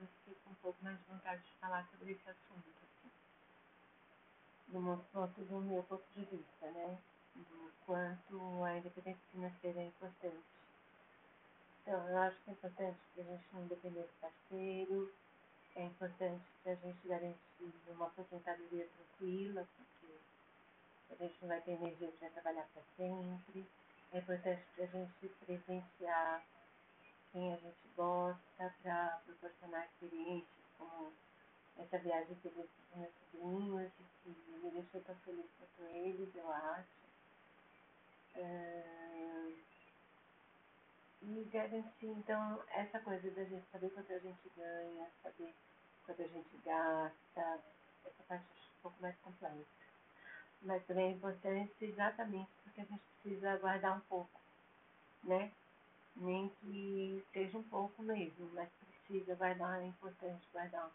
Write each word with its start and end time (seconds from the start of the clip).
eu 0.00 0.34
com 0.44 0.50
um 0.50 0.54
pouco 0.54 0.84
mais 0.84 0.98
de 0.98 1.04
vontade 1.04 1.42
de 1.42 1.52
falar 1.60 1.86
sobre 1.90 2.12
esse 2.12 2.28
assunto, 2.28 2.68
assim. 2.82 3.10
Do 4.68 4.80
meu 4.80 4.98
ponto, 5.12 5.40
do 5.40 5.60
meu 5.60 5.82
ponto 5.84 6.04
de 6.14 6.24
vista, 6.24 6.70
né? 6.70 6.98
Do 7.34 7.72
quanto 7.84 8.64
a 8.64 8.78
independência 8.78 9.22
financeira 9.32 9.80
é 9.80 9.86
importante. 9.86 10.44
Então, 11.82 12.08
eu 12.08 12.18
acho 12.18 12.36
que 12.42 12.50
é 12.50 12.52
importante 12.52 12.98
que 13.14 13.20
a 13.20 13.24
gente 13.24 13.44
não 13.52 13.66
depender 13.66 14.02
do 14.02 14.20
parceiro, 14.20 15.12
é 15.76 15.84
importante 15.84 16.44
que 16.62 16.70
a 16.70 16.74
gente 16.74 17.06
garantir 17.06 17.72
uma 17.88 18.06
aposentadoria 18.06 18.88
tranquila, 18.88 19.68
porque 19.76 20.14
a 21.10 21.14
gente 21.14 21.36
não 21.42 21.48
vai 21.48 21.60
ter 21.60 21.72
energia 21.72 22.10
para 22.18 22.30
trabalhar 22.30 22.66
para 22.72 22.82
sempre. 22.96 23.66
É 24.12 24.18
importante 24.18 24.62
para 24.74 24.84
a 24.84 24.88
gente 24.88 25.28
presenciar 25.44 26.42
quem 27.30 27.52
a 27.52 27.56
gente 27.56 27.88
gosta, 27.94 28.35
essa 31.86 31.98
viagem 31.98 32.34
que 32.36 32.46
eu 32.46 32.52
fiz 32.52 32.68
com 32.90 33.00
meus 33.00 33.12
sobrinhos, 33.30 33.92
que 34.22 34.30
me 34.30 34.70
deixou 34.70 35.00
tão 35.02 35.14
feliz 35.16 35.46
quanto 35.58 35.90
eles, 35.92 36.34
eu 36.34 36.52
acho. 36.52 37.06
Uh, 38.34 39.56
e 41.22 41.48
garantir, 41.52 42.06
então, 42.06 42.62
essa 42.70 42.98
coisa 43.00 43.30
da 43.30 43.44
gente 43.44 43.64
saber 43.70 43.90
quanto 43.90 44.12
a 44.12 44.18
gente 44.18 44.50
ganha, 44.56 45.10
saber 45.22 45.54
quanto 46.04 46.22
a 46.22 46.26
gente 46.26 46.56
gasta, 46.64 47.60
essa 48.04 48.22
parte 48.28 48.44
um 48.44 48.82
pouco 48.82 49.00
mais 49.00 49.16
complexa. 49.20 49.66
Mas 50.62 50.84
também 50.86 51.06
é 51.06 51.10
importante 51.12 51.72
exatamente 51.80 52.50
porque 52.64 52.80
a 52.80 52.84
gente 52.84 53.02
precisa 53.22 53.56
guardar 53.58 53.96
um 53.96 54.00
pouco, 54.00 54.40
né? 55.22 55.52
Nem 56.16 56.48
que 56.60 57.24
seja 57.32 57.58
um 57.58 57.62
pouco 57.64 58.02
mesmo, 58.02 58.50
mas 58.54 58.68
precisa 59.06 59.34
guardar, 59.34 59.82
é 59.82 59.86
importante 59.86 60.48
guardar 60.52 60.90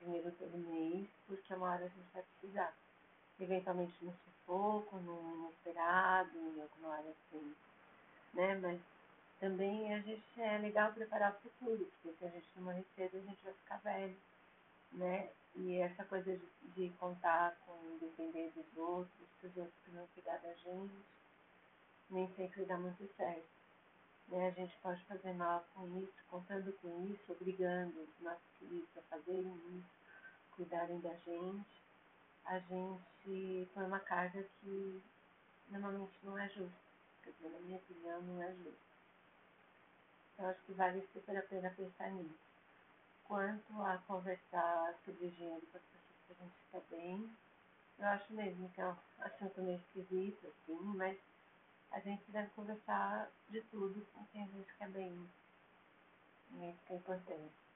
dinheiro 0.00 0.32
todo 0.38 0.58
mês, 0.58 1.08
porque 1.26 1.54
uma 1.54 1.70
hora 1.70 1.84
a 1.84 1.88
gente 1.88 2.12
vai 2.12 2.22
precisar. 2.22 2.74
Eventualmente 3.40 3.94
no 4.04 4.12
sufoco, 4.24 4.96
no 4.96 5.46
inesperado, 5.46 6.36
em 6.36 6.60
alguma 6.60 6.88
hora 6.88 7.08
assim, 7.10 7.54
né? 8.34 8.54
Mas 8.56 8.80
também 9.38 9.94
a 9.94 10.00
gente 10.00 10.40
é 10.40 10.58
legal 10.58 10.92
preparar 10.92 11.32
o 11.32 11.40
futuro, 11.48 11.88
porque 12.02 12.16
se 12.18 12.24
a 12.24 12.30
gente 12.30 12.48
não 12.56 12.64
morrer 12.64 12.84
cedo, 12.96 13.16
a 13.16 13.20
gente 13.20 13.44
vai 13.44 13.52
ficar 13.54 13.76
velho 13.78 14.16
né? 14.92 15.28
E 15.54 15.76
essa 15.78 16.04
coisa 16.04 16.36
de, 16.36 16.48
de 16.74 16.90
contar 16.98 17.56
com 17.66 17.98
depender 17.98 18.52
dos 18.54 18.76
outros, 18.76 19.28
dos 19.42 19.56
outros 19.56 19.74
que 19.84 19.90
não 19.90 20.06
cuidar 20.08 20.38
da 20.38 20.52
gente, 20.54 20.94
nem 22.10 22.28
sempre 22.34 22.64
dá 22.64 22.76
muito 22.78 23.08
certo. 23.16 23.57
Né? 24.28 24.48
A 24.48 24.50
gente 24.50 24.76
pode 24.82 25.04
fazer 25.04 25.32
mal 25.34 25.64
com 25.74 25.86
isso, 25.98 26.12
contando 26.30 26.72
com 26.80 27.06
isso, 27.06 27.32
obrigando 27.32 28.00
os 28.00 28.20
nossos 28.20 28.42
a 28.96 29.00
fazerem 29.02 29.54
isso, 29.76 29.88
cuidarem 30.52 31.00
da 31.00 31.14
gente. 31.14 31.82
A 32.44 32.58
gente 32.58 33.68
põe 33.74 33.84
uma 33.84 34.00
carga 34.00 34.42
que 34.60 35.02
normalmente 35.70 36.18
não 36.22 36.38
é 36.38 36.48
justa. 36.48 36.88
Quer 37.22 37.30
dizer, 37.32 37.50
na 37.50 37.60
minha 37.60 37.78
opinião, 37.78 38.22
não 38.22 38.42
é 38.42 38.52
justa. 38.54 38.88
Então, 40.34 40.46
acho 40.48 40.62
que 40.62 40.72
vale 40.72 41.06
super 41.12 41.36
a 41.36 41.42
pena 41.42 41.70
pensar 41.70 42.10
nisso 42.10 42.48
quanto 43.28 43.82
a 43.82 43.98
conversar 44.06 44.94
sobre 45.04 45.28
dinheiro 45.28 45.62
com 45.70 45.76
as 45.76 45.84
pessoas 45.84 46.18
que 46.26 46.32
a 46.32 46.44
gente 46.44 46.56
está 46.64 46.80
bem. 46.90 47.30
Eu 47.98 48.06
acho 48.06 48.32
mesmo 48.32 48.70
que 48.70 48.80
é 48.80 48.86
um 48.86 48.96
assunto 49.20 49.62
meio 49.62 49.78
esquisito, 49.78 50.46
assim, 50.46 50.78
mas 50.96 51.18
a 51.90 52.00
gente 52.00 52.30
deve 52.30 52.50
conversar 52.50 53.30
de 53.48 53.60
tudo 53.62 54.06
com 54.12 54.24
quem 54.26 54.42
a 54.42 54.46
gente 54.46 54.74
quer 54.76 54.88
bem. 54.90 55.28
Isso 56.60 56.78
que 56.86 56.92
é 56.92 56.96
importante. 56.96 57.67